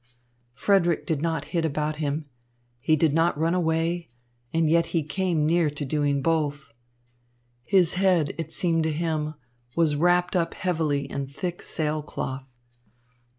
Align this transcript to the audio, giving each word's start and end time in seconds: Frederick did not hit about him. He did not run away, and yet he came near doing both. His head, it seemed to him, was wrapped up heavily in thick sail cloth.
Frederick 0.55 1.05
did 1.05 1.21
not 1.21 1.49
hit 1.53 1.63
about 1.63 1.97
him. 1.97 2.25
He 2.79 2.95
did 2.95 3.13
not 3.13 3.37
run 3.37 3.53
away, 3.53 4.09
and 4.51 4.67
yet 4.67 4.87
he 4.87 5.03
came 5.03 5.45
near 5.45 5.69
doing 5.69 6.23
both. 6.23 6.73
His 7.63 7.93
head, 7.93 8.33
it 8.39 8.51
seemed 8.51 8.81
to 8.85 8.91
him, 8.91 9.35
was 9.75 9.95
wrapped 9.95 10.35
up 10.35 10.55
heavily 10.55 11.01
in 11.03 11.27
thick 11.27 11.61
sail 11.61 12.01
cloth. 12.01 12.57